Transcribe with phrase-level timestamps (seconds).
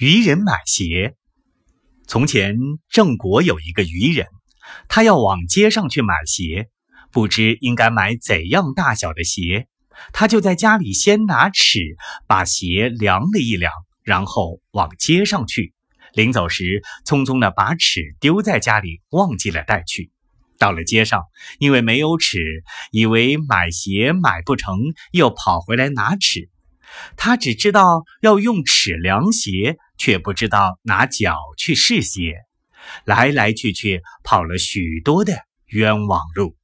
[0.00, 1.14] 渔人买鞋。
[2.06, 2.56] 从前，
[2.88, 4.28] 郑国有一个渔人，
[4.88, 6.70] 他要往街上去买鞋，
[7.12, 9.66] 不知应该买怎样大小的鞋。
[10.14, 11.80] 他就在家里先拿尺
[12.26, 13.70] 把鞋量了一量，
[14.02, 15.74] 然后往街上去。
[16.14, 20.10] 临走时，匆匆地把尺丢在家里，忘记了带去。
[20.58, 21.24] 到了街上，
[21.58, 22.38] 因为没有尺，
[22.90, 24.78] 以为买鞋买不成，
[25.12, 26.48] 又跑回来拿尺。
[27.16, 32.34] 他只知道要用尺量鞋，却不知道拿脚去试鞋，
[33.04, 35.34] 来来去去跑了许多的
[35.66, 36.59] 冤枉路。